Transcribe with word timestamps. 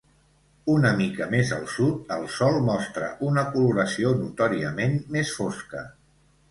Una 0.75 0.93
mica 1.01 1.27
més 1.33 1.51
al 1.59 1.67
sud, 1.75 2.01
el 2.17 2.25
sòl 2.37 2.57
mostra 2.71 3.11
una 3.31 3.47
coloració 3.53 4.17
notòriament 4.25 5.01
més 5.19 5.41
fosca. 5.43 5.89